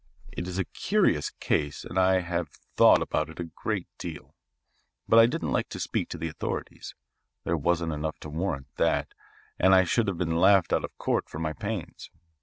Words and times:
It 0.31 0.47
is 0.47 0.57
a 0.57 0.65
curious 0.65 1.29
case 1.29 1.85
and 1.85 1.99
I 1.99 2.21
have 2.21 2.49
thought 2.75 3.03
about 3.03 3.29
it 3.29 3.39
a 3.39 3.43
great 3.55 3.87
deal. 3.99 4.33
But 5.07 5.19
I 5.19 5.27
didn't 5.27 5.51
like 5.51 5.69
to 5.69 5.79
speak 5.79 6.09
to 6.09 6.17
the 6.17 6.27
authorities; 6.27 6.95
there 7.43 7.55
wasn't 7.55 7.93
enough 7.93 8.17
to 8.21 8.29
warrant 8.31 8.65
that, 8.77 9.09
and 9.59 9.75
I 9.75 9.83
should 9.83 10.07
have 10.07 10.17
been 10.17 10.37
laughed 10.37 10.73
out 10.73 10.83
of 10.83 10.97
court 10.97 11.29
for 11.29 11.37
my 11.37 11.53
pains. 11.53 12.09